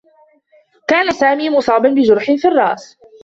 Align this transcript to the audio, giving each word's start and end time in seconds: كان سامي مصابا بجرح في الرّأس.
كان 0.87 1.11
سامي 1.11 1.49
مصابا 1.49 1.89
بجرح 1.89 2.23
في 2.31 2.47
الرّأس. 2.47 2.97